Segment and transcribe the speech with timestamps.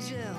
[0.00, 0.34] angel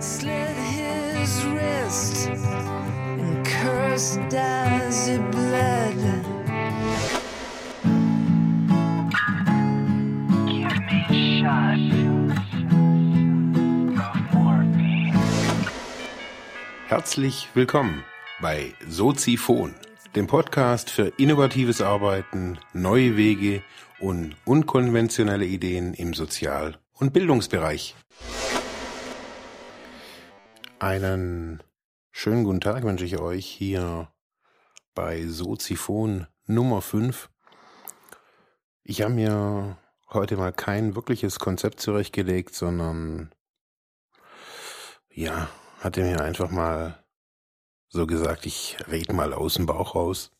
[0.00, 5.96] slit his wrist and cursed as he bled.
[10.46, 11.78] Give me a shot
[13.98, 15.14] of morphine.
[16.88, 18.04] Herzlich willkommen
[18.40, 19.74] bei Soziphon,
[20.14, 23.62] dem Podcast für innovatives Arbeiten, neue Wege
[23.98, 27.94] und unkonventionelle Ideen im Sozial- und Bildungsbereich.
[30.78, 31.62] Einen
[32.10, 34.12] schönen guten Tag wünsche ich euch hier
[34.94, 37.30] bei Soziphon Nummer 5.
[38.82, 39.76] Ich habe mir
[40.10, 43.32] heute mal kein wirkliches Konzept zurechtgelegt, sondern
[45.10, 45.48] ja,
[45.80, 47.04] hatte mir einfach mal
[47.88, 50.30] so gesagt, ich red mal aus dem Bauch raus.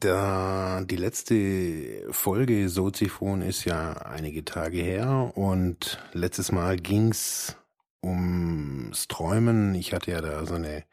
[0.00, 7.56] Da die letzte Folge Soziphon ist ja einige Tage her und letztes Mal ging's
[8.02, 9.74] ums Träumen.
[9.74, 10.84] Ich hatte ja da so eine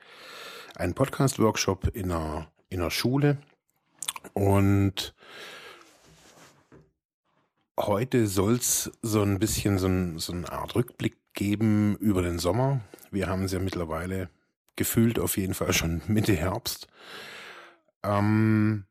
[0.75, 3.37] einen Podcast-Workshop in einer, in einer Schule
[4.33, 5.13] und
[7.79, 12.81] heute soll's so ein bisschen so, ein, so eine Art Rückblick geben über den Sommer.
[13.11, 14.29] Wir haben es ja mittlerweile
[14.75, 16.87] gefühlt auf jeden Fall schon Mitte Herbst.
[18.03, 18.85] Ähm,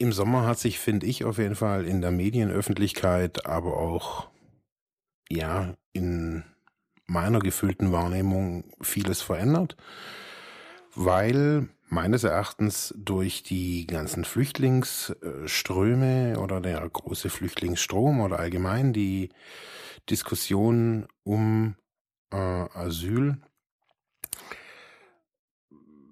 [0.00, 4.30] Im Sommer hat sich, finde ich, auf jeden Fall in der Medienöffentlichkeit, aber auch
[5.28, 6.42] ja in
[7.04, 9.76] meiner gefühlten Wahrnehmung vieles verändert,
[10.94, 19.28] weil meines Erachtens durch die ganzen Flüchtlingsströme oder der große Flüchtlingsstrom oder allgemein die
[20.08, 21.74] Diskussion um
[22.30, 23.36] äh, Asyl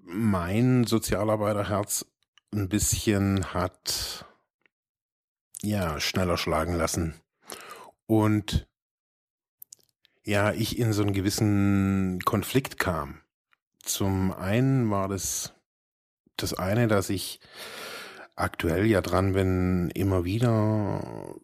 [0.05, 2.05] mein Sozialarbeiterherz
[2.53, 4.25] ein bisschen hat
[5.61, 7.15] ja schneller schlagen lassen
[8.07, 8.67] und
[10.23, 13.21] ja ich in so einen gewissen Konflikt kam.
[13.83, 15.53] Zum einen war das
[16.37, 17.39] das eine, dass ich
[18.35, 21.35] aktuell ja dran bin, immer wieder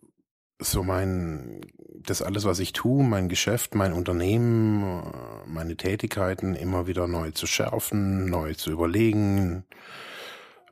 [0.60, 1.62] so mein,
[2.00, 5.04] das alles, was ich tue, mein Geschäft, mein Unternehmen,
[5.46, 9.66] meine Tätigkeiten immer wieder neu zu schärfen, neu zu überlegen,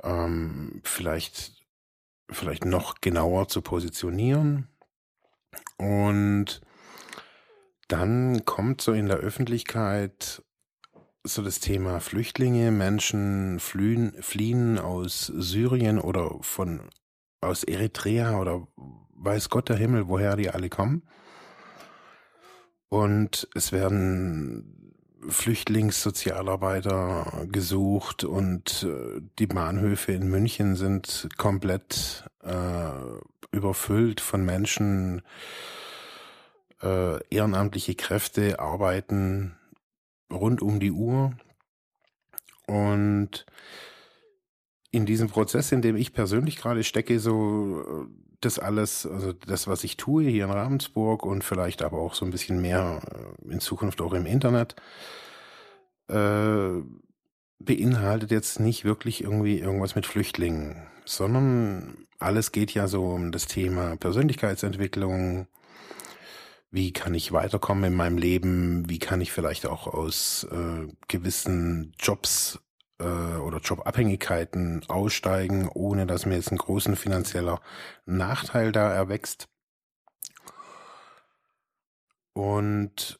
[0.03, 1.66] ähm, vielleicht,
[2.30, 4.68] vielleicht noch genauer zu positionieren.
[5.78, 6.62] Und
[7.88, 10.44] dann kommt so in der Öffentlichkeit
[11.25, 16.90] so das Thema Flüchtlinge, Menschen flühen, fliehen aus Syrien oder von
[17.40, 18.68] aus Eritrea oder
[19.16, 21.03] weiß Gott der Himmel, woher die alle kommen.
[22.90, 24.83] Und es werden
[25.34, 32.92] Flüchtlingssozialarbeiter gesucht und äh, die Bahnhöfe in München sind komplett äh,
[33.52, 35.22] überfüllt von Menschen.
[36.82, 39.56] Äh, ehrenamtliche Kräfte arbeiten
[40.32, 41.34] rund um die Uhr.
[42.68, 43.46] Und
[44.92, 48.08] in diesem Prozess, in dem ich persönlich gerade stecke, so
[48.44, 52.26] das alles, also das, was ich tue hier in Ravensburg und vielleicht aber auch so
[52.26, 53.02] ein bisschen mehr
[53.48, 54.76] äh, in Zukunft auch im Internet,
[56.08, 56.81] äh,
[57.59, 63.47] beinhaltet jetzt nicht wirklich irgendwie irgendwas mit Flüchtlingen, sondern alles geht ja so um das
[63.47, 65.47] Thema Persönlichkeitsentwicklung,
[66.72, 71.94] wie kann ich weiterkommen in meinem Leben, wie kann ich vielleicht auch aus äh, gewissen
[72.00, 72.59] Jobs
[73.00, 77.62] äh, oder Jobabhängigkeiten aussteigen, ohne dass mir jetzt ein großen finanzieller
[78.06, 79.47] Nachteil da erwächst.
[82.34, 83.20] Und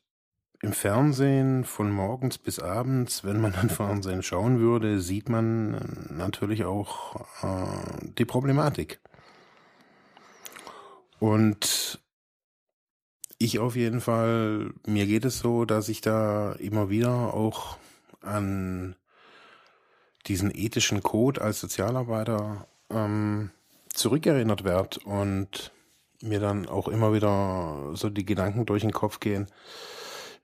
[0.63, 6.63] im Fernsehen von morgens bis abends, wenn man dann Fernsehen schauen würde, sieht man natürlich
[6.63, 9.01] auch äh, die Problematik.
[11.19, 12.00] Und
[13.38, 17.78] ich auf jeden Fall, mir geht es so, dass ich da immer wieder auch
[18.22, 18.95] an
[20.28, 23.51] diesen ethischen Code als Sozialarbeiter ähm,
[23.90, 25.74] zurückerinnert werde und
[26.21, 29.48] mir dann auch immer wieder so die Gedanken durch den Kopf gehen,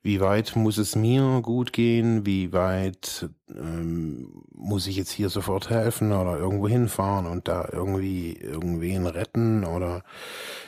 [0.02, 5.70] wie weit muss es mir gut gehen, wie weit ähm, muss ich jetzt hier sofort
[5.70, 10.04] helfen oder irgendwo hinfahren und da irgendwie irgendwen retten oder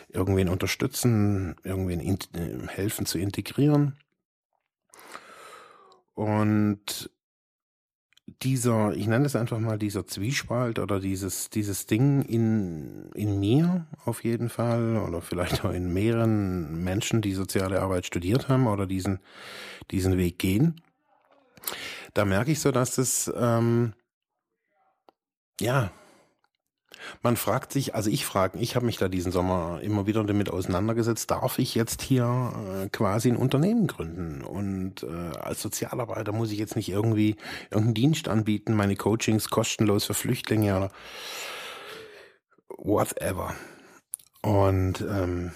[0.10, 3.98] irgendwen unterstützen, irgendwen äh, helfen zu integrieren.
[6.14, 7.10] Und
[8.44, 13.86] dieser, ich nenne es einfach mal dieser Zwiespalt oder dieses, dieses Ding in, in mir
[14.06, 18.88] auf jeden Fall oder vielleicht auch in mehreren Menschen, die soziale Arbeit studiert haben oder
[18.88, 19.20] diesen,
[19.92, 20.82] diesen Weg gehen.
[22.14, 23.94] Da merke ich so, dass das, ähm,
[25.60, 25.92] ja,
[27.22, 30.50] Man fragt sich, also ich frage, ich habe mich da diesen Sommer immer wieder damit
[30.50, 32.54] auseinandergesetzt, darf ich jetzt hier
[32.84, 34.42] äh, quasi ein Unternehmen gründen?
[34.42, 37.36] Und äh, als Sozialarbeiter muss ich jetzt nicht irgendwie
[37.70, 40.92] irgendeinen Dienst anbieten, meine Coachings kostenlos für Flüchtlinge oder
[42.78, 43.56] whatever.
[44.42, 45.52] Und ähm,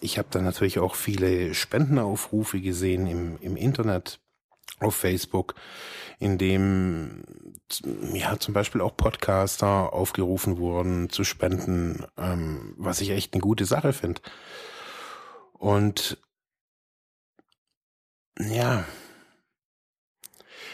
[0.00, 4.20] ich habe dann natürlich auch viele Spendenaufrufe gesehen im, im Internet,
[4.80, 5.54] auf Facebook,
[6.18, 7.22] in dem
[8.12, 13.64] ja zum Beispiel auch Podcaster aufgerufen wurden zu spenden, ähm, was ich echt eine gute
[13.64, 14.20] Sache finde.
[15.52, 16.18] Und
[18.38, 18.84] ja,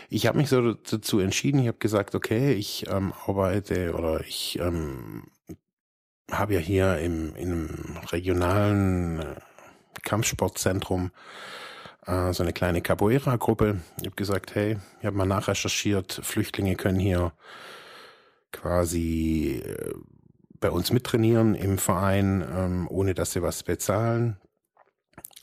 [0.08, 4.58] ich habe mich so dazu entschieden, ich habe gesagt, okay, ich ähm, arbeite oder ich
[4.58, 5.30] ähm,
[6.30, 9.34] habe ja hier im, in einem regionalen äh,
[10.02, 11.12] Kampfsportzentrum
[12.06, 13.80] äh, so eine kleine Capoeira-Gruppe.
[13.98, 17.32] Ich habe gesagt, hey, ich habe mal nachrecherchiert, Flüchtlinge können hier
[18.52, 19.94] quasi äh,
[20.60, 24.36] bei uns mittrainieren im Verein, ähm, ohne dass sie was bezahlen,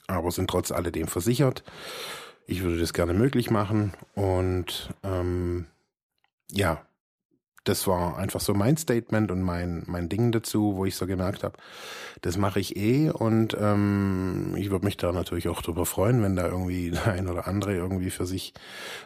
[0.07, 1.63] aber sind trotz alledem versichert.
[2.47, 5.67] Ich würde das gerne möglich machen und ähm,
[6.51, 6.81] ja,
[7.63, 11.43] das war einfach so mein Statement und mein, mein Ding dazu, wo ich so gemerkt
[11.43, 11.57] habe,
[12.21, 16.35] das mache ich eh und ähm, ich würde mich da natürlich auch drüber freuen, wenn
[16.35, 18.53] da irgendwie der ein oder andere irgendwie für sich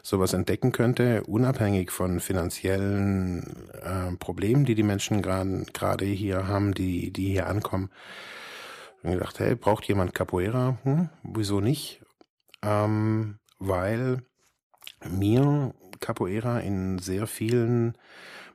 [0.01, 7.11] sowas entdecken könnte, unabhängig von finanziellen äh, Problemen, die die Menschen gerade hier haben, die,
[7.11, 7.89] die hier ankommen.
[9.01, 10.77] Und gedacht, hey, braucht jemand Capoeira?
[10.83, 12.01] Hm, wieso nicht?
[12.61, 14.23] Ähm, weil
[15.09, 17.97] mir Capoeira in sehr vielen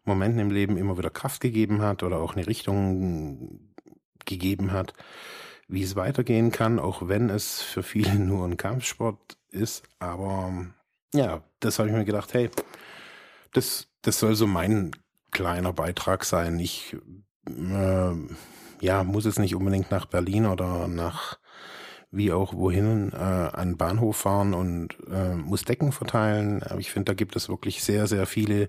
[0.09, 3.61] Momenten im Leben immer wieder Kraft gegeben hat oder auch eine Richtung
[4.25, 4.93] gegeben hat,
[5.69, 9.85] wie es weitergehen kann, auch wenn es für viele nur ein Kampfsport ist.
[9.99, 10.67] Aber
[11.15, 12.51] ja, das habe ich mir gedacht, hey,
[13.53, 14.91] das, das soll so mein
[15.31, 16.59] kleiner Beitrag sein.
[16.59, 16.97] Ich
[17.47, 18.13] äh,
[18.81, 21.39] ja, muss jetzt nicht unbedingt nach Berlin oder nach
[22.11, 26.63] wie auch wohin äh, an Bahnhof fahren und äh, muss Decken verteilen.
[26.63, 28.69] Aber ich finde, da gibt es wirklich sehr, sehr viele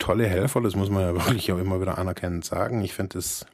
[0.00, 2.82] tolle Helfer, das muss man ja wirklich auch immer wieder anerkennend sagen.
[2.82, 3.46] Ich finde das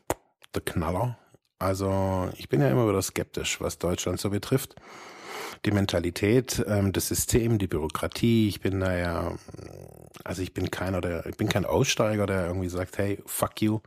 [0.55, 1.19] der Knaller.
[1.59, 4.75] Also ich bin ja immer wieder skeptisch, was Deutschland so betrifft.
[5.65, 8.49] Die Mentalität, ähm, das System, die Bürokratie.
[8.49, 9.33] Ich bin da ja,
[10.25, 13.81] also ich bin keiner, der, ich bin kein Aussteiger, der irgendwie sagt, hey, fuck you.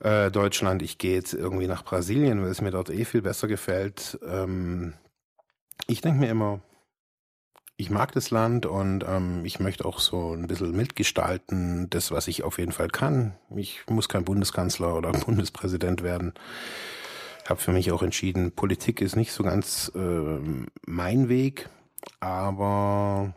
[0.00, 3.48] Äh, Deutschland, ich gehe jetzt irgendwie nach Brasilien, weil es mir dort eh viel besser
[3.48, 4.18] gefällt.
[4.26, 4.94] Ähm,
[5.86, 6.60] ich denke mir immer,
[7.80, 12.26] ich mag das Land und ähm, ich möchte auch so ein bisschen mitgestalten, das, was
[12.26, 13.34] ich auf jeden Fall kann.
[13.54, 16.34] Ich muss kein Bundeskanzler oder Bundespräsident werden.
[17.48, 20.40] Habe für mich auch entschieden, Politik ist nicht so ganz äh,
[20.86, 21.70] mein Weg,
[22.18, 23.32] aber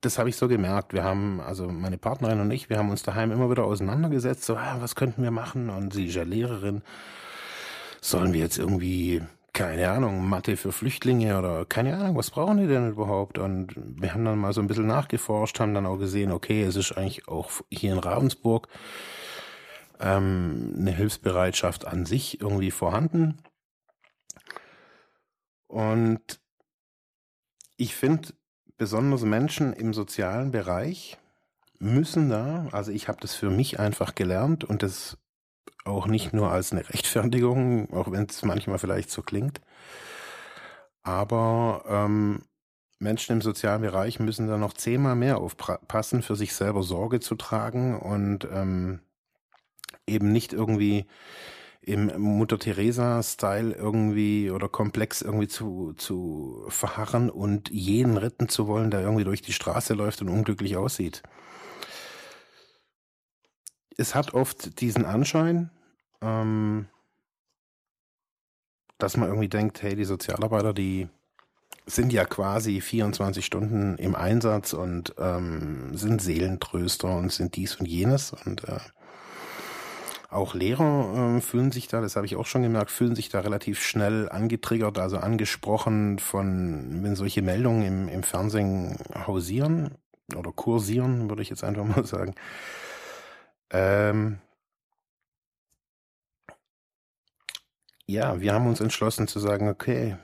[0.00, 0.94] das habe ich so gemerkt.
[0.94, 4.56] Wir haben, also meine Partnerin und ich, wir haben uns daheim immer wieder auseinandergesetzt, so,
[4.56, 5.68] ah, was könnten wir machen?
[5.68, 6.80] Und sie ist ja Lehrerin.
[8.00, 9.22] Sollen wir jetzt irgendwie
[9.52, 13.38] keine Ahnung, Mathe für Flüchtlinge oder keine Ahnung, was brauchen die denn überhaupt?
[13.38, 16.76] Und wir haben dann mal so ein bisschen nachgeforscht, haben dann auch gesehen, okay, es
[16.76, 18.68] ist eigentlich auch hier in Ravensburg
[20.00, 23.38] ähm, eine Hilfsbereitschaft an sich irgendwie vorhanden.
[25.66, 26.40] Und
[27.76, 28.28] ich finde,
[28.76, 31.18] besonders Menschen im sozialen Bereich
[31.78, 35.18] müssen da, also ich habe das für mich einfach gelernt und das
[35.88, 39.60] auch nicht nur als eine Rechtfertigung, auch wenn es manchmal vielleicht so klingt.
[41.02, 42.42] Aber ähm,
[42.98, 47.36] Menschen im sozialen Bereich müssen da noch zehnmal mehr aufpassen, für sich selber Sorge zu
[47.36, 49.00] tragen und ähm,
[50.06, 51.06] eben nicht irgendwie
[51.80, 58.90] im Mutter Teresa-Style irgendwie oder komplex irgendwie zu, zu verharren und jeden retten zu wollen,
[58.90, 61.22] der irgendwie durch die Straße läuft und unglücklich aussieht.
[63.96, 65.70] Es hat oft diesen Anschein,
[66.20, 66.86] ähm,
[68.98, 71.08] dass man irgendwie denkt, hey, die Sozialarbeiter, die
[71.86, 77.86] sind ja quasi 24 Stunden im Einsatz und ähm, sind Seelentröster und sind dies und
[77.86, 78.78] jenes und äh,
[80.30, 83.40] auch Lehrer äh, fühlen sich da, das habe ich auch schon gemerkt, fühlen sich da
[83.40, 89.92] relativ schnell angetriggert, also angesprochen von, wenn solche Meldungen im, im Fernsehen hausieren
[90.36, 92.34] oder kursieren, würde ich jetzt einfach mal sagen.
[93.70, 94.38] Ähm,
[98.08, 100.16] ja, wir haben uns entschlossen zu sagen, okay,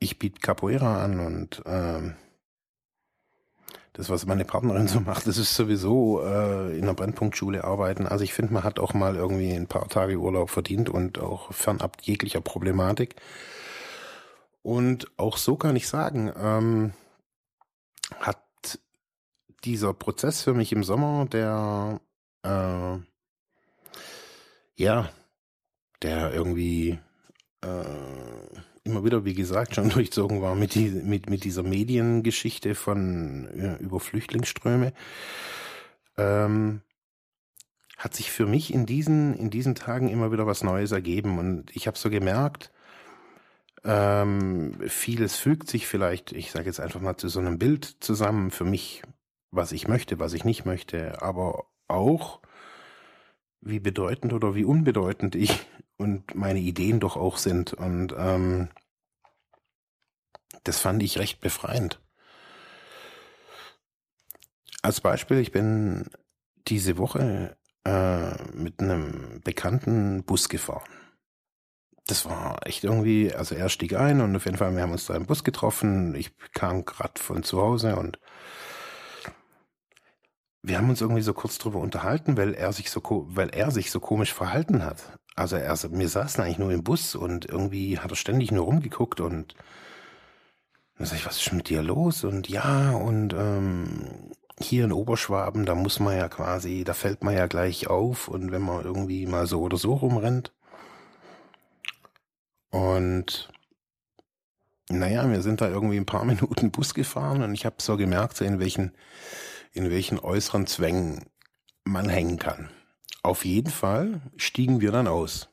[0.00, 2.16] ich biete Capoeira an und ähm,
[3.92, 8.06] das, was meine Partnerin so macht, das ist sowieso äh, in der Brennpunktschule arbeiten.
[8.06, 11.52] Also ich finde, man hat auch mal irgendwie ein paar Tage Urlaub verdient und auch
[11.52, 13.14] fernab jeglicher Problematik.
[14.62, 16.92] Und auch so kann ich sagen, ähm,
[18.18, 18.42] hat
[19.64, 22.00] dieser Prozess für mich im Sommer, der
[22.42, 22.98] äh,
[24.76, 25.10] ja,
[26.02, 26.98] der irgendwie
[28.84, 33.76] immer wieder, wie gesagt, schon durchzogen war mit, die, mit, mit dieser Mediengeschichte von ja,
[33.76, 34.92] über Flüchtlingsströme,
[36.16, 36.82] ähm,
[37.96, 41.38] hat sich für mich in diesen, in diesen Tagen immer wieder was Neues ergeben.
[41.38, 42.72] Und ich habe so gemerkt,
[43.84, 48.50] ähm, vieles fügt sich vielleicht, ich sage jetzt einfach mal zu so einem Bild zusammen
[48.50, 49.02] für mich,
[49.50, 52.40] was ich möchte, was ich nicht möchte, aber auch,
[53.60, 55.66] wie bedeutend oder wie unbedeutend ich
[56.00, 57.74] und meine Ideen doch auch sind.
[57.74, 58.70] Und ähm,
[60.64, 62.00] das fand ich recht befreiend.
[64.82, 66.08] Als Beispiel, ich bin
[66.68, 67.54] diese Woche
[67.84, 70.88] äh, mit einem bekannten Bus gefahren.
[72.06, 75.06] Das war echt irgendwie, also er stieg ein und auf jeden Fall, wir haben uns
[75.06, 76.14] da im Bus getroffen.
[76.14, 78.18] Ich kam gerade von zu Hause und
[80.62, 83.90] wir haben uns irgendwie so kurz drüber unterhalten, weil er sich so, weil er sich
[83.90, 85.19] so komisch verhalten hat.
[85.36, 89.20] Also er, wir saßen eigentlich nur im Bus und irgendwie hat er ständig nur rumgeguckt
[89.20, 89.54] und
[90.98, 92.24] dann sag ich, was ist mit dir los?
[92.24, 97.34] Und ja, und ähm, hier in Oberschwaben, da muss man ja quasi, da fällt man
[97.34, 100.52] ja gleich auf und wenn man irgendwie mal so oder so rumrennt.
[102.70, 103.50] Und
[104.90, 108.40] naja, wir sind da irgendwie ein paar Minuten Bus gefahren und ich habe so gemerkt,
[108.40, 108.92] in welchen
[109.72, 111.24] in welchen äußeren Zwängen
[111.84, 112.70] man hängen kann.
[113.22, 115.48] Auf jeden Fall stiegen wir dann aus.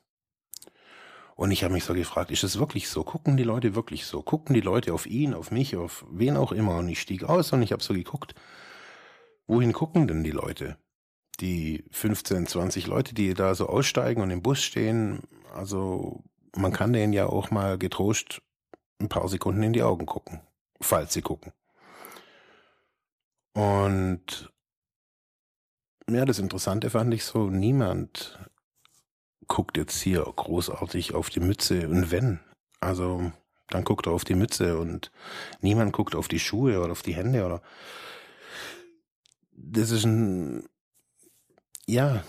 [1.36, 3.04] Und ich habe mich so gefragt, ist es wirklich so?
[3.04, 4.22] Gucken die Leute wirklich so?
[4.22, 6.78] Gucken die Leute auf ihn, auf mich, auf wen auch immer?
[6.78, 8.34] Und ich stieg aus und ich habe so geguckt,
[9.46, 10.78] wohin gucken denn die Leute?
[11.38, 15.22] Die 15, 20 Leute, die da so aussteigen und im Bus stehen,
[15.54, 16.24] also
[16.56, 18.42] man kann denen ja auch mal getrost
[19.00, 20.40] ein paar Sekunden in die Augen gucken,
[20.80, 21.52] falls sie gucken.
[23.54, 24.52] Und
[26.08, 28.38] ja, das Interessante fand ich so, niemand
[29.46, 32.40] guckt jetzt hier großartig auf die Mütze und wenn,
[32.80, 33.32] also
[33.68, 35.10] dann guckt er auf die Mütze und
[35.60, 37.62] niemand guckt auf die Schuhe oder auf die Hände oder
[39.52, 40.68] das ist ein
[41.86, 42.22] ja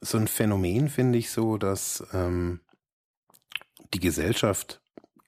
[0.00, 2.60] so ein Phänomen finde ich so, dass ähm,
[3.94, 4.80] die Gesellschaft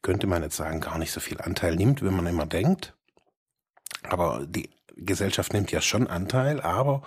[0.02, 2.94] könnte man jetzt sagen gar nicht so viel Anteil nimmt, wenn man immer denkt,
[4.02, 7.02] aber die Gesellschaft nimmt ja schon Anteil, aber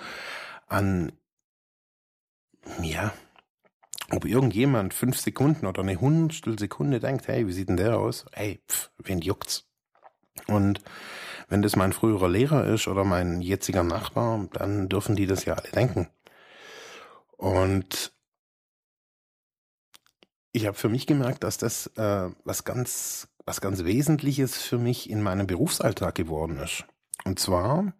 [0.73, 1.11] an,
[2.81, 3.13] ja,
[4.11, 8.25] ob irgendjemand fünf Sekunden oder eine Hundertstel Sekunde denkt, hey, wie sieht denn der aus?
[8.33, 9.67] Hey, pff, wen juckt's?
[10.47, 10.81] Und
[11.47, 15.53] wenn das mein früherer Lehrer ist oder mein jetziger Nachbar, dann dürfen die das ja
[15.53, 16.09] alle denken.
[17.37, 18.13] Und
[20.51, 25.09] ich habe für mich gemerkt, dass das äh, was ganz was ganz Wesentliches für mich
[25.09, 26.85] in meinem Berufsalltag geworden ist.
[27.25, 27.93] Und zwar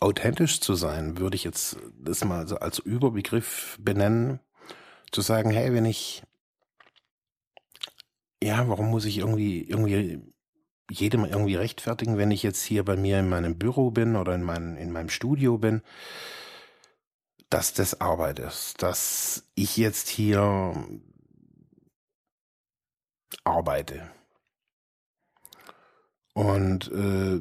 [0.00, 4.40] authentisch zu sein, würde ich jetzt das mal so als Überbegriff benennen,
[5.12, 6.22] zu sagen, hey, wenn ich,
[8.42, 10.20] ja, warum muss ich irgendwie, irgendwie
[10.90, 14.42] jedem irgendwie rechtfertigen, wenn ich jetzt hier bei mir in meinem Büro bin oder in,
[14.42, 15.82] mein, in meinem Studio bin,
[17.50, 20.74] dass das Arbeit ist, dass ich jetzt hier
[23.44, 24.10] arbeite.
[26.34, 27.40] Und äh,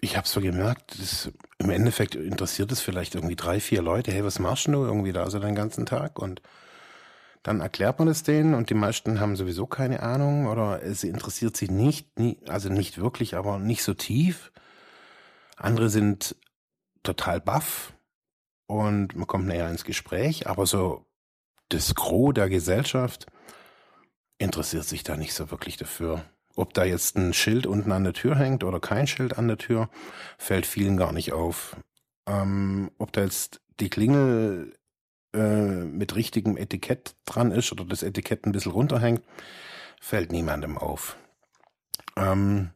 [0.00, 4.24] ich habe so gemerkt, das, im Endeffekt interessiert es vielleicht irgendwie drei, vier Leute, hey,
[4.24, 6.18] was machst du irgendwie da so den ganzen Tag?
[6.18, 6.42] Und
[7.42, 11.56] dann erklärt man es denen und die meisten haben sowieso keine Ahnung oder es interessiert
[11.56, 12.08] sie nicht,
[12.48, 14.52] also nicht wirklich, aber nicht so tief.
[15.56, 16.36] Andere sind
[17.02, 17.94] total baff
[18.66, 21.06] und man kommt näher ins Gespräch, aber so
[21.68, 23.26] das Gros der Gesellschaft
[24.38, 26.24] interessiert sich da nicht so wirklich dafür.
[26.56, 29.58] Ob da jetzt ein Schild unten an der Tür hängt oder kein Schild an der
[29.58, 29.90] Tür,
[30.38, 31.76] fällt vielen gar nicht auf.
[32.26, 34.74] Ähm, ob da jetzt die Klingel
[35.34, 39.22] äh, mit richtigem Etikett dran ist oder das Etikett ein bisschen runterhängt,
[40.00, 41.18] fällt niemandem auf.
[42.16, 42.70] Ähm,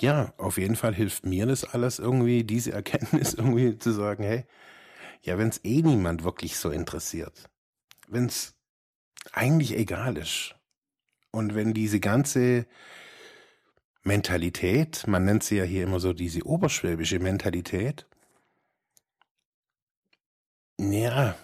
[0.00, 4.44] ja, auf jeden Fall hilft mir das alles irgendwie, diese Erkenntnis irgendwie zu sagen, hey,
[5.22, 7.48] ja, wenn es eh niemand wirklich so interessiert,
[8.08, 8.56] wenn es
[9.32, 10.54] eigentlich egal ist.
[11.32, 12.66] Und wenn diese ganze
[14.02, 18.06] Mentalität, man nennt sie ja hier immer so diese oberschwäbische Mentalität,
[20.78, 21.36] ja,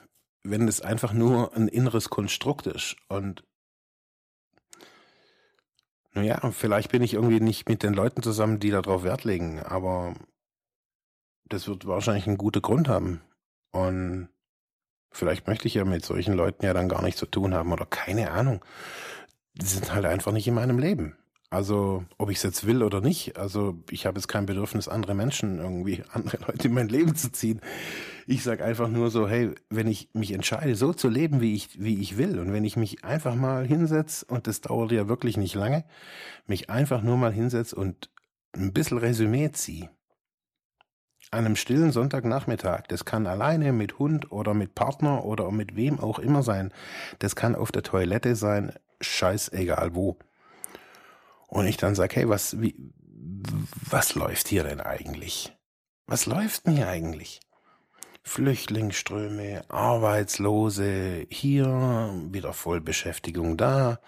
[0.42, 3.44] wenn es einfach nur ein inneres Konstrukt ist und
[6.12, 10.14] naja, vielleicht bin ich irgendwie nicht mit den Leuten zusammen, die darauf Wert legen, aber
[11.44, 13.20] das wird wahrscheinlich einen guten Grund haben.
[13.70, 14.30] Und
[15.16, 17.86] Vielleicht möchte ich ja mit solchen Leuten ja dann gar nichts zu tun haben oder
[17.86, 18.62] keine Ahnung.
[19.54, 21.16] Die sind halt einfach nicht in meinem Leben.
[21.48, 23.38] Also, ob ich es jetzt will oder nicht.
[23.38, 27.32] Also, ich habe jetzt kein Bedürfnis, andere Menschen irgendwie, andere Leute in mein Leben zu
[27.32, 27.62] ziehen.
[28.26, 31.82] Ich sage einfach nur so, hey, wenn ich mich entscheide, so zu leben, wie ich,
[31.82, 35.38] wie ich will, und wenn ich mich einfach mal hinsetze, und das dauert ja wirklich
[35.38, 35.84] nicht lange,
[36.46, 38.10] mich einfach nur mal hinsetze und
[38.52, 39.88] ein bisschen Resümee ziehe.
[41.32, 45.98] An einem stillen Sonntagnachmittag, das kann alleine mit Hund oder mit Partner oder mit wem
[45.98, 46.72] auch immer sein.
[47.18, 50.18] Das kann auf der Toilette sein, scheißegal wo.
[51.48, 52.76] Und ich dann sage, hey, was, wie,
[53.88, 55.52] was läuft hier denn eigentlich?
[56.06, 57.40] Was läuft denn hier eigentlich?
[58.22, 64.00] Flüchtlingsströme, Arbeitslose, hier, wieder Vollbeschäftigung da,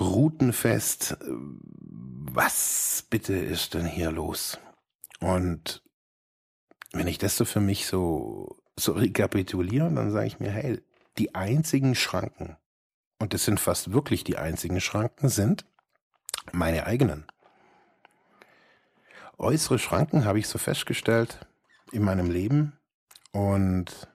[0.00, 1.16] Routenfest.
[1.20, 4.58] Was bitte ist denn hier los?
[5.22, 5.84] Und
[6.90, 10.82] wenn ich das so für mich so, so rekapituliere, dann sage ich mir, hey,
[11.16, 12.56] die einzigen Schranken,
[13.20, 15.64] und das sind fast wirklich die einzigen Schranken, sind
[16.50, 17.24] meine eigenen.
[19.38, 21.46] Äußere Schranken habe ich so festgestellt
[21.92, 22.76] in meinem Leben
[23.30, 24.08] und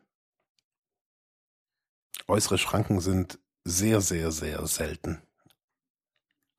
[2.27, 5.21] äußere Schranken sind sehr, sehr, sehr selten.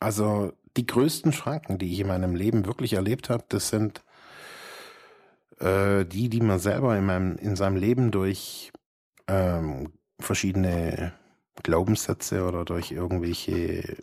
[0.00, 4.02] Also die größten Schranken, die ich in meinem Leben wirklich erlebt habe, das sind
[5.60, 8.72] äh, die, die man selber in, meinem, in seinem Leben durch
[9.26, 11.12] ähm, verschiedene
[11.62, 13.96] Glaubenssätze oder durch irgendwelche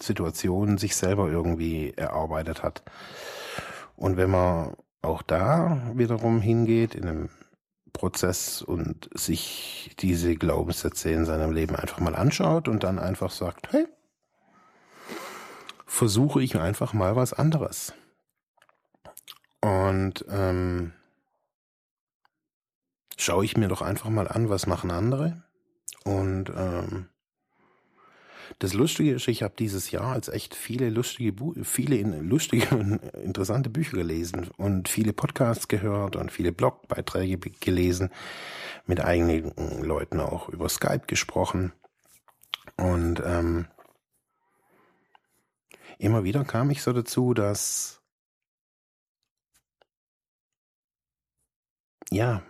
[0.00, 2.82] Situationen sich selber irgendwie erarbeitet hat.
[3.96, 7.30] Und wenn man auch da wiederum hingeht in einem
[7.92, 13.72] Prozess und sich diese Glaubenssätze in seinem Leben einfach mal anschaut und dann einfach sagt,
[13.72, 13.86] hey,
[15.86, 17.92] versuche ich einfach mal was anderes.
[19.60, 20.92] Und ähm,
[23.16, 25.42] schaue ich mir doch einfach mal an, was machen andere.
[26.04, 27.08] Und ähm,
[28.60, 32.96] das Lustige ist, ich habe dieses Jahr als echt viele lustige, Bu viele lustige und
[33.14, 38.10] interessante Bücher gelesen und viele Podcasts gehört und viele Blogbeiträge gelesen,
[38.86, 41.72] mit einigen Leuten auch über Skype gesprochen.
[42.76, 43.66] Und ähm,
[45.98, 47.97] immer wieder kam ich so dazu, dass
[52.10, 52.42] ja,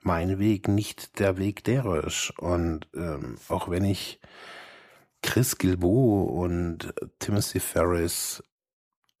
[0.00, 2.32] mein Weg nicht der Weg derer ist.
[2.38, 4.20] Und ähm, auch wenn ich
[5.22, 8.42] Chris Gilbo und Timothy Ferris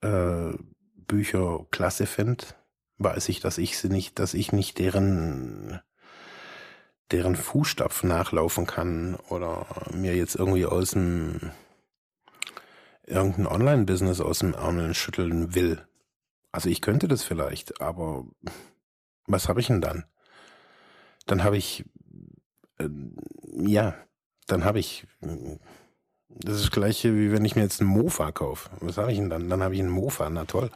[0.00, 0.52] äh,
[0.94, 2.44] Bücher klasse finde,
[2.98, 5.80] weiß ich, dass ich sie nicht, dass ich nicht deren
[7.10, 11.52] deren Fußstapfen nachlaufen kann oder mir jetzt irgendwie aus dem
[13.06, 15.86] irgendein Online-Business aus dem Ärmel schütteln will.
[16.52, 18.26] Also ich könnte das vielleicht, aber
[19.28, 20.04] was habe ich denn dann?
[21.26, 21.84] Dann habe ich,
[22.78, 22.88] äh,
[23.52, 23.94] ja,
[24.46, 25.06] dann habe ich
[26.30, 28.70] das ist das gleiche, wie wenn ich mir jetzt einen Mofa kaufe.
[28.80, 29.48] Was habe ich denn dann?
[29.48, 30.70] Dann habe ich einen Mofa, na toll.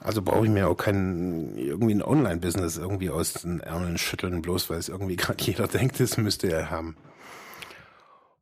[0.00, 4.70] Also brauche ich mir auch kein irgendwie ein Online-Business irgendwie aus den Ärmeln schütteln, bloß
[4.70, 6.96] weil es irgendwie gerade jeder denkt, das müsste er haben.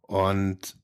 [0.02, 0.76] Und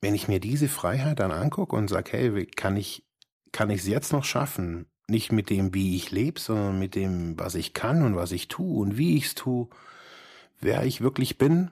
[0.00, 3.04] wenn ich mir diese Freiheit dann angucke und sage, hey, kann ich
[3.52, 7.38] kann ich es jetzt noch schaffen, nicht mit dem, wie ich lebe, sondern mit dem,
[7.38, 9.68] was ich kann und was ich tue und wie ich es tue,
[10.60, 11.70] wer ich wirklich bin,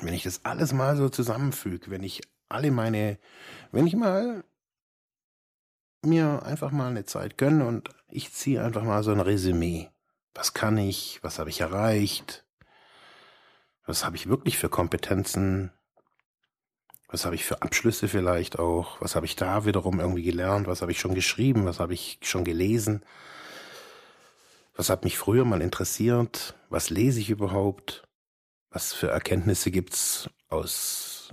[0.00, 3.18] wenn ich das alles mal so zusammenfüge, wenn ich alle meine,
[3.72, 4.44] wenn ich mal
[6.02, 9.90] mir einfach mal eine Zeit gönne und ich ziehe einfach mal so ein Resümee.
[10.34, 11.18] Was kann ich?
[11.22, 12.44] Was habe ich erreicht?
[13.84, 15.72] Was habe ich wirklich für Kompetenzen?
[17.08, 19.00] Was habe ich für Abschlüsse vielleicht auch?
[19.00, 20.66] Was habe ich da wiederum irgendwie gelernt?
[20.66, 21.64] Was habe ich schon geschrieben?
[21.64, 23.02] Was habe ich schon gelesen?
[24.74, 26.54] Was hat mich früher mal interessiert?
[26.68, 28.02] Was lese ich überhaupt?
[28.70, 31.32] Was für Erkenntnisse gibt's aus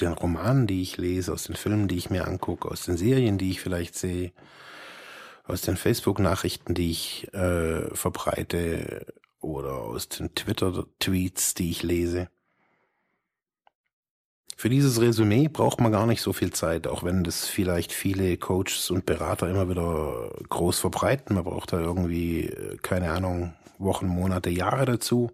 [0.00, 3.38] den Romanen, die ich lese, aus den Filmen, die ich mir angucke, aus den Serien,
[3.38, 4.32] die ich vielleicht sehe,
[5.44, 9.06] aus den Facebook-Nachrichten, die ich äh, verbreite
[9.40, 12.28] oder aus den Twitter-Tweets, die ich lese.
[14.60, 18.36] Für dieses Resümee braucht man gar nicht so viel Zeit, auch wenn das vielleicht viele
[18.36, 21.34] Coaches und Berater immer wieder groß verbreiten.
[21.34, 25.30] Man braucht da irgendwie, äh, keine Ahnung, Wochen, Monate, Jahre dazu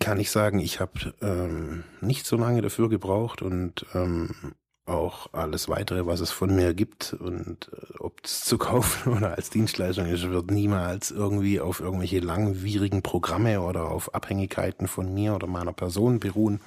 [0.00, 5.68] kann ich sagen, ich habe ähm, nicht so lange dafür gebraucht und ähm, auch alles
[5.68, 10.06] weitere, was es von mir gibt und äh, ob es zu kaufen oder als Dienstleistung
[10.06, 15.72] ist, wird niemals irgendwie auf irgendwelche langwierigen Programme oder auf Abhängigkeiten von mir oder meiner
[15.72, 16.60] Person beruhen,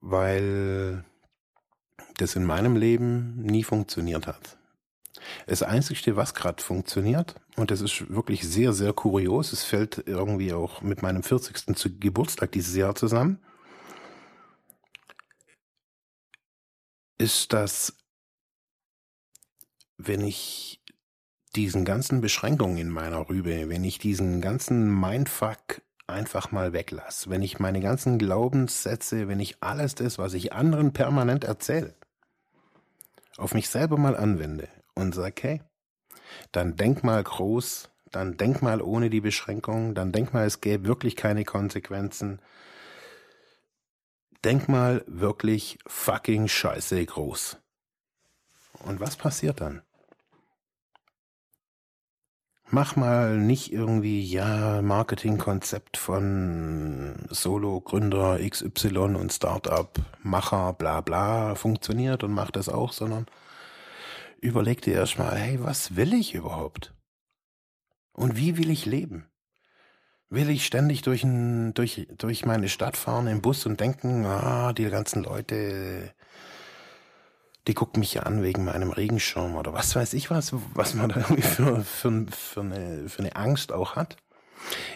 [0.00, 1.04] weil
[2.18, 4.58] das in meinem Leben nie funktioniert hat.
[5.46, 10.52] Das Einzige, was gerade funktioniert, und das ist wirklich sehr, sehr kurios, es fällt irgendwie
[10.52, 11.76] auch mit meinem 40.
[11.76, 13.40] Zu Geburtstag dieses Jahr zusammen,
[17.18, 17.94] ist, dass
[19.96, 20.80] wenn ich
[21.56, 27.42] diesen ganzen Beschränkungen in meiner Rübe, wenn ich diesen ganzen Mindfuck einfach mal weglasse, wenn
[27.42, 31.94] ich meine ganzen Glaubenssätze, wenn ich alles das, was ich anderen permanent erzähle,
[33.36, 35.62] auf mich selber mal anwende und sage, hey,
[36.52, 40.86] dann denk mal groß, dann denk mal ohne die Beschränkung, dann denk mal, es gäbe
[40.86, 42.40] wirklich keine Konsequenzen.
[44.44, 47.56] Denk mal wirklich fucking scheiße groß.
[48.84, 49.82] Und was passiert dann?
[52.70, 62.32] Mach mal nicht irgendwie, ja, Marketingkonzept von Solo-Gründer XY und Startup-Macher, bla bla, funktioniert und
[62.32, 63.26] mach das auch, sondern
[64.40, 66.94] überleg dir erstmal, hey, was will ich überhaupt?
[68.12, 69.30] Und wie will ich leben?
[70.30, 74.74] Will ich ständig durch, ein, durch, durch meine Stadt fahren im Bus und denken, ah,
[74.74, 76.12] die ganzen Leute,
[77.66, 81.08] die guckt mich ja an wegen meinem Regenschirm oder was weiß ich was, was man
[81.08, 84.16] da irgendwie für, für, für, eine, für eine Angst auch hat.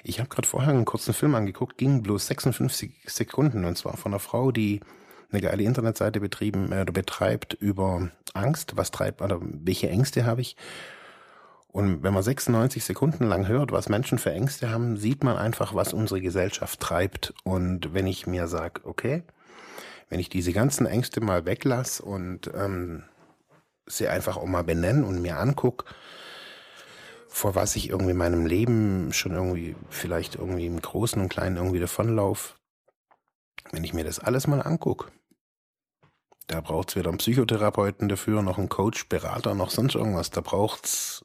[0.05, 4.12] Ich habe gerade vorher einen kurzen Film angeguckt, ging bloß 56 Sekunden und zwar von
[4.12, 4.81] einer Frau, die
[5.31, 10.57] eine geile Internetseite betrieben äh, betreibt über Angst, was treibt oder welche Ängste habe ich.
[11.73, 15.75] Und wenn man 96 Sekunden lang hört, was Menschen für Ängste haben, sieht man einfach,
[15.75, 17.33] was unsere Gesellschaft treibt.
[17.45, 19.23] Und wenn ich mir sage, okay,
[20.11, 23.05] wenn ich diese ganzen Ängste mal weglasse und ähm,
[23.87, 25.87] sie einfach auch mal benenne und mir angucke,
[27.29, 31.57] vor was ich irgendwie in meinem Leben schon irgendwie vielleicht irgendwie im Großen und Kleinen
[31.57, 32.57] irgendwie davonlaufe,
[33.71, 35.11] wenn ich mir das alles mal angucke,
[36.49, 40.29] da braucht es weder einen Psychotherapeuten dafür, noch einen Coach, Berater, noch sonst irgendwas.
[40.29, 41.25] Da braucht's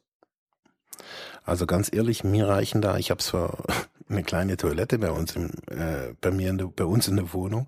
[1.47, 3.57] also ganz ehrlich, mir reichen da, ich habe zwar
[4.09, 7.33] eine kleine Toilette bei uns im, äh, bei mir in der, bei uns in der
[7.33, 7.67] Wohnung,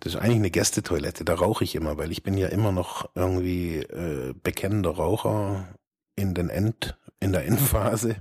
[0.00, 3.08] das ist eigentlich eine Gästetoilette, da rauche ich immer, weil ich bin ja immer noch
[3.14, 5.66] irgendwie äh, bekennender Raucher
[6.14, 8.16] in den End, in der Endphase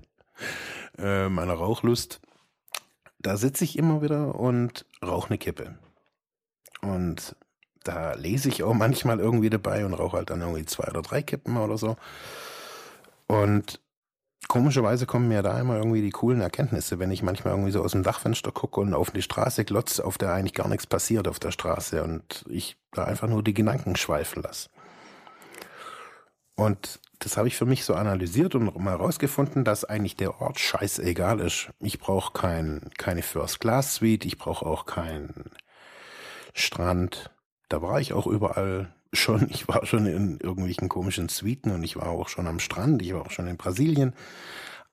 [0.98, 2.22] äh, meiner Rauchlust.
[3.20, 5.78] Da sitze ich immer wieder und rauche eine Kippe.
[6.82, 7.36] Und
[7.84, 11.22] da lese ich auch manchmal irgendwie dabei und rauche halt dann irgendwie zwei oder drei
[11.22, 11.98] Kippen oder so.
[13.28, 13.82] Und
[14.48, 17.92] komischerweise kommen mir da immer irgendwie die coolen Erkenntnisse, wenn ich manchmal irgendwie so aus
[17.92, 21.40] dem Dachfenster gucke und auf die Straße glotze, auf der eigentlich gar nichts passiert auf
[21.40, 24.70] der Straße und ich da einfach nur die Gedanken schweifen lasse.
[26.56, 30.60] Und das habe ich für mich so analysiert und mal rausgefunden, dass eigentlich der Ort
[30.60, 31.70] scheißegal ist.
[31.80, 35.52] Ich brauche kein, keine First-Class-Suite, ich brauche auch keinen
[36.54, 37.32] Strand.
[37.70, 41.96] Da war ich auch überall schon, ich war schon in irgendwelchen komischen Suiten und ich
[41.96, 44.14] war auch schon am Strand, ich war auch schon in Brasilien.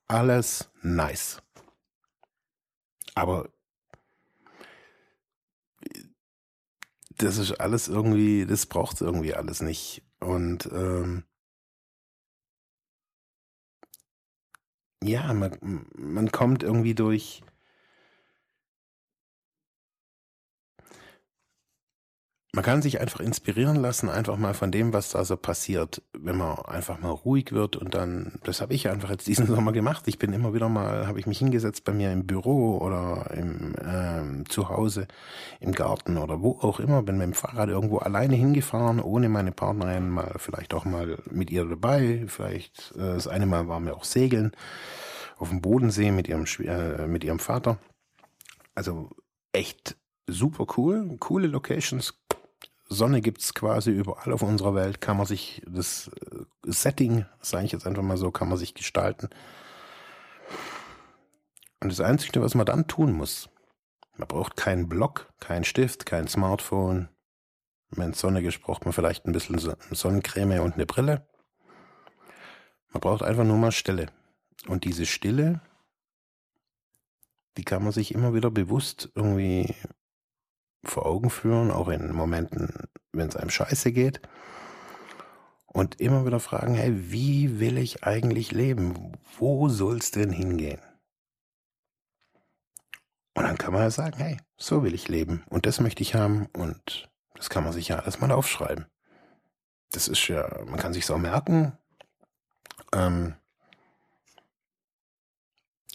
[0.09, 1.43] Alles nice.
[3.15, 3.49] Aber
[7.19, 10.03] das ist alles irgendwie, das braucht irgendwie alles nicht.
[10.21, 11.25] Und ähm,
[15.03, 17.43] ja, man, man kommt irgendwie durch
[22.57, 26.39] man kann sich einfach inspirieren lassen, einfach mal von dem, was da so passiert, wenn
[26.39, 30.09] man einfach mal ruhig wird und dann, das habe ich einfach jetzt diesen Sommer gemacht.
[30.09, 33.75] Ich bin immer wieder mal, habe ich mich hingesetzt bei mir im Büro oder im
[33.87, 35.07] ähm, Zuhause,
[35.61, 39.53] im Garten oder wo auch immer, bin mit dem Fahrrad irgendwo alleine hingefahren, ohne meine
[39.53, 42.25] Partnerin, mal vielleicht auch mal mit ihr dabei.
[42.27, 44.53] Vielleicht äh, das eine Mal waren wir auch segeln
[45.37, 47.77] auf dem Bodensee mit ihrem äh, mit ihrem Vater.
[48.75, 49.11] Also
[49.53, 52.15] echt super cool, coole Locations,
[52.89, 57.73] Sonne gibt's quasi überall auf unserer Welt, kann man sich das äh, Setting, sage ich
[57.73, 59.29] jetzt einfach mal so, kann man sich gestalten.
[61.81, 63.49] Und das Einzige, was man dann tun muss,
[64.17, 67.09] man braucht keinen Block, keinen Stift, kein Smartphone.
[67.91, 69.59] Wenn es sonnig ist, braucht man vielleicht ein bisschen
[69.91, 71.29] Sonnencreme und eine Brille.
[72.93, 74.07] Man braucht einfach nur mal Stille.
[74.69, 75.61] Und diese Stille,
[77.57, 79.75] die kann man sich immer wieder bewusst irgendwie
[80.89, 84.21] vor Augen führen, auch in Momenten, wenn es einem scheiße geht.
[85.67, 89.13] Und immer wieder fragen, hey, wie will ich eigentlich leben?
[89.39, 90.81] Wo soll es denn hingehen?
[93.35, 96.15] Und dann kann man ja sagen, hey, so will ich leben und das möchte ich
[96.15, 98.87] haben und das kann man sich ja alles mal aufschreiben.
[99.91, 101.77] Das ist ja, man kann sich auch merken.
[102.95, 103.35] Ähm,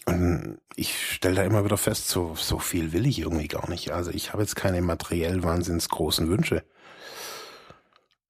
[0.06, 3.92] und ich stelle da immer wieder fest, so, so viel will ich irgendwie gar nicht.
[3.92, 6.64] Also ich habe jetzt keine materiell wahnsinns großen Wünsche.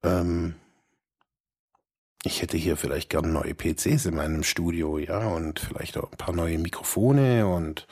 [0.03, 0.55] Ähm,
[2.23, 6.17] ich hätte hier vielleicht gern neue PCs in meinem Studio, ja, und vielleicht auch ein
[6.17, 7.87] paar neue Mikrofone und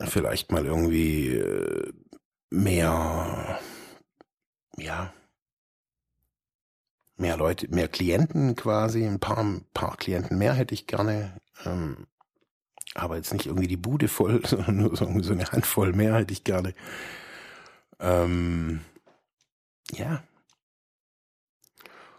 [0.00, 1.92] vielleicht mal irgendwie äh,
[2.50, 3.60] mehr,
[4.76, 5.12] ja,
[7.22, 12.06] mehr Leute, mehr Klienten quasi, ein paar, ein paar Klienten mehr hätte ich gerne, ähm,
[12.94, 16.34] aber jetzt nicht irgendwie die Bude voll, sondern nur so, so eine Handvoll mehr hätte
[16.34, 16.74] ich gerne.
[17.98, 18.80] Ähm,
[19.92, 20.22] ja.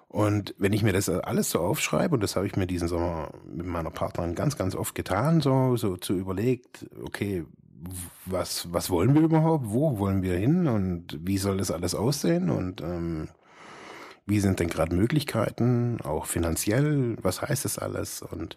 [0.07, 3.31] Und wenn ich mir das alles so aufschreibe, und das habe ich mir diesen Sommer
[3.45, 7.45] mit meiner Partnerin ganz, ganz oft getan, so, so zu überlegt, okay,
[8.25, 9.65] was, was wollen wir überhaupt?
[9.67, 10.67] Wo wollen wir hin?
[10.67, 12.49] Und wie soll das alles aussehen?
[12.49, 13.27] Und ähm,
[14.25, 17.17] wie sind denn gerade Möglichkeiten, auch finanziell?
[17.21, 18.21] Was heißt das alles?
[18.21, 18.55] Und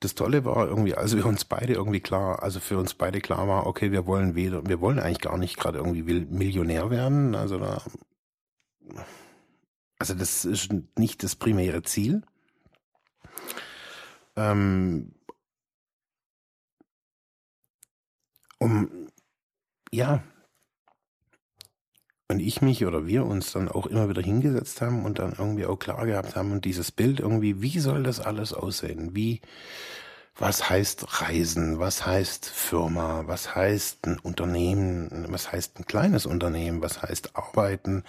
[0.00, 3.46] das Tolle war irgendwie, also wir uns beide irgendwie klar, also für uns beide klar
[3.48, 7.34] war, okay, wir wollen weder, wir wollen eigentlich gar nicht gerade irgendwie Millionär werden.
[7.34, 7.82] Also da,
[9.98, 12.22] also das ist nicht das primäre Ziel.
[14.36, 15.12] Ähm,
[18.58, 19.08] um,
[19.92, 20.22] ja,
[22.30, 25.66] und ich mich oder wir uns dann auch immer wieder hingesetzt haben und dann irgendwie
[25.66, 29.16] auch klar gehabt haben und dieses Bild irgendwie, wie soll das alles aussehen?
[29.16, 29.40] Wie,
[30.36, 31.80] was heißt Reisen?
[31.80, 33.24] Was heißt Firma?
[33.26, 35.26] Was heißt ein Unternehmen?
[35.28, 36.82] Was heißt ein kleines Unternehmen?
[36.82, 38.04] Was heißt Arbeiten?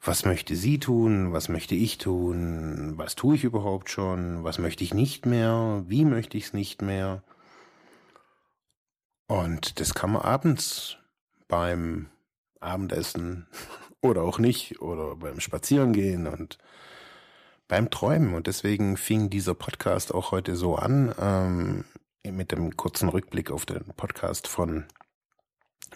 [0.00, 1.32] Was möchte sie tun?
[1.32, 2.94] Was möchte ich tun?
[2.96, 4.44] Was tue ich überhaupt schon?
[4.44, 5.82] Was möchte ich nicht mehr?
[5.88, 7.24] Wie möchte ich es nicht mehr?
[9.26, 10.98] Und das kann man abends
[11.48, 12.10] beim
[12.60, 13.46] Abendessen
[14.00, 16.58] oder auch nicht oder beim Spazierengehen und
[17.68, 18.34] beim Träumen.
[18.34, 21.84] Und deswegen fing dieser Podcast auch heute so an, ähm,
[22.24, 24.86] mit dem kurzen Rückblick auf den Podcast von,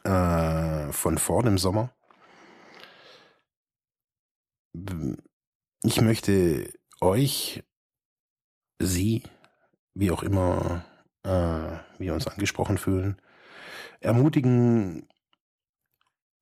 [0.04, 1.92] äh, von vor dem Sommer.
[5.82, 7.62] Ich möchte euch,
[8.82, 9.24] Sie,
[9.94, 10.84] wie auch immer
[11.22, 13.20] äh, wir uns angesprochen fühlen,
[14.00, 15.08] ermutigen,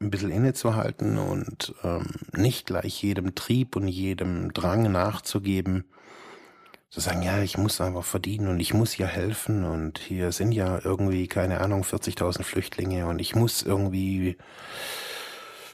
[0.00, 5.84] ein bisschen innezuhalten und ähm, nicht gleich jedem Trieb und jedem Drang nachzugeben,
[6.90, 10.52] zu sagen, ja, ich muss einfach verdienen und ich muss ja helfen und hier sind
[10.52, 14.38] ja irgendwie, keine Ahnung, 40.000 Flüchtlinge und ich muss irgendwie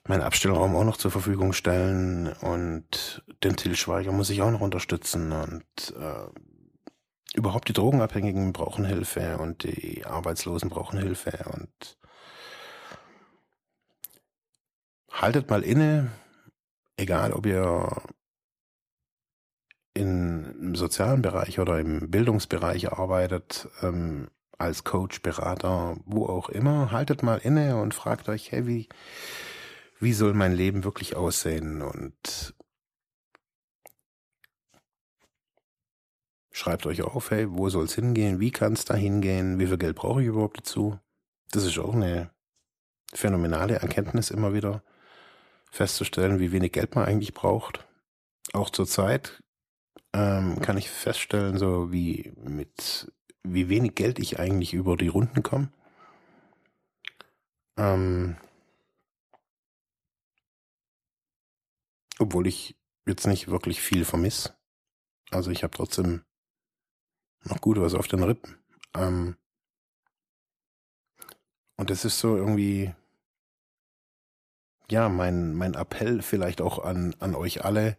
[0.09, 4.61] meinen Abstellraum auch noch zur Verfügung stellen und den Till Schweiger muss ich auch noch
[4.61, 11.97] unterstützen und äh, überhaupt die Drogenabhängigen brauchen Hilfe und die Arbeitslosen brauchen Hilfe und
[15.21, 16.11] haltet mal inne,
[16.97, 18.03] egal ob ihr
[19.95, 26.91] in, im sozialen Bereich oder im Bildungsbereich arbeitet, ähm, als Coach, Berater, wo auch immer,
[26.91, 28.89] haltet mal inne und fragt euch, hey, wie,
[30.01, 31.83] wie soll mein Leben wirklich aussehen?
[31.83, 32.55] Und
[36.51, 38.41] schreibt euch auf, hey, wo soll es hingehen?
[38.41, 39.59] Wie kann es da hingehen?
[39.59, 40.99] Wie viel Geld brauche ich überhaupt dazu?
[41.51, 42.31] Das ist auch eine
[43.13, 44.83] phänomenale Erkenntnis immer wieder
[45.75, 47.85] festzustellen, wie wenig Geld man eigentlich braucht.
[48.53, 49.43] Auch zur Zeit
[50.13, 55.43] ähm, kann ich feststellen, so wie mit wie wenig Geld ich eigentlich über die Runden
[55.43, 55.71] komme.
[57.77, 58.37] Ähm,
[62.19, 64.57] obwohl ich jetzt nicht wirklich viel vermisse.
[65.31, 66.25] Also ich habe trotzdem
[67.43, 68.57] noch gut was auf den Rippen.
[68.95, 69.37] Ähm,
[71.77, 72.95] und es ist so irgendwie
[74.91, 77.97] ja, mein, mein Appell vielleicht auch an, an euch alle,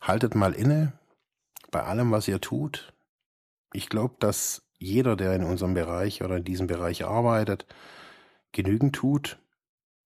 [0.00, 0.92] haltet mal inne
[1.70, 2.92] bei allem, was ihr tut.
[3.72, 7.66] Ich glaube, dass jeder, der in unserem Bereich oder in diesem Bereich arbeitet,
[8.52, 9.38] genügend tut.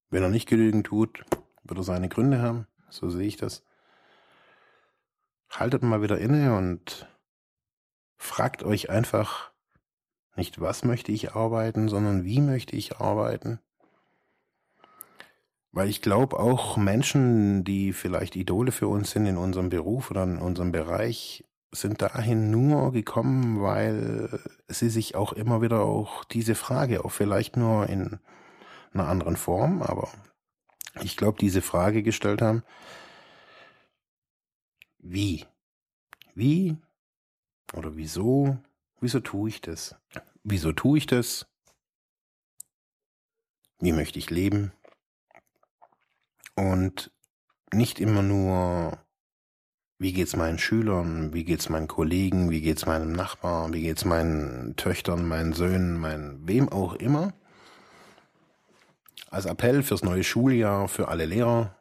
[0.09, 1.25] Wenn er nicht genügend tut,
[1.65, 2.67] wird er seine Gründe haben.
[2.89, 3.63] So sehe ich das.
[5.51, 7.07] Haltet mal wieder inne und
[8.17, 9.51] fragt euch einfach
[10.37, 13.61] nicht, was möchte ich arbeiten, sondern wie möchte ich arbeiten.
[15.73, 20.25] Weil ich glaube, auch Menschen, die vielleicht Idole für uns sind in unserem Beruf oder
[20.25, 26.57] in unserem Bereich, sind dahin nur gekommen, weil sie sich auch immer wieder auch diese
[26.57, 28.19] Frage, auch vielleicht nur in
[28.93, 30.09] einer anderen Form, aber
[31.03, 32.65] ich glaube, diese Frage gestellt haben,
[34.99, 35.47] wie?
[36.35, 36.77] Wie?
[37.75, 38.59] Oder wieso?
[39.01, 39.95] Wieso tue ich das?
[40.43, 41.47] Wieso tue ich das?
[43.79, 44.73] Wie möchte ich leben?
[46.61, 47.11] Und
[47.73, 48.99] nicht immer nur,
[49.99, 54.77] wie geht's meinen Schülern, wie geht's meinen Kollegen, wie geht's meinem Nachbarn, wie geht's meinen
[54.77, 57.33] Töchtern, meinen Söhnen, meinen wem auch immer.
[59.31, 61.77] Als Appell fürs neue Schuljahr für alle Lehrer,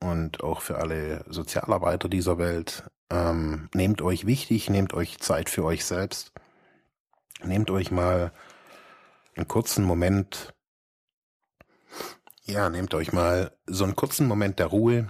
[0.00, 2.84] und auch für alle Sozialarbeiter dieser Welt.
[3.10, 6.32] Ähm, nehmt euch wichtig, nehmt euch Zeit für euch selbst.
[7.42, 8.32] Nehmt euch mal
[9.36, 10.54] einen kurzen Moment,
[12.48, 15.06] ja, nehmt euch mal so einen kurzen Moment der Ruhe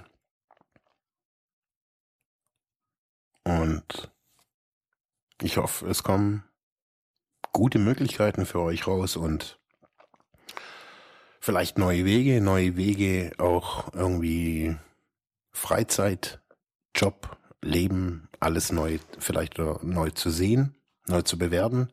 [3.45, 4.11] und
[5.41, 6.43] ich hoffe, es kommen
[7.53, 9.61] gute Möglichkeiten für euch raus und
[11.41, 14.77] vielleicht neue Wege, neue Wege auch irgendwie
[15.53, 16.41] Freizeit,
[16.95, 20.75] Job, Leben, alles neu, vielleicht neu zu sehen,
[21.07, 21.93] neu zu bewerten.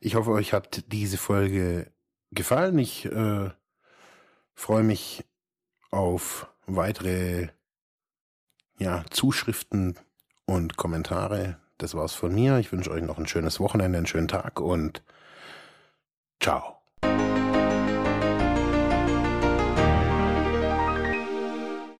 [0.00, 1.92] Ich hoffe, euch hat diese Folge
[2.30, 2.78] gefallen.
[2.78, 3.50] Ich äh,
[4.60, 5.24] freue mich
[5.90, 7.48] auf weitere
[8.78, 9.98] ja, Zuschriften
[10.44, 11.58] und Kommentare.
[11.78, 12.58] Das war's von mir.
[12.58, 15.02] Ich wünsche euch noch ein schönes Wochenende, einen schönen Tag und
[16.40, 16.79] ciao.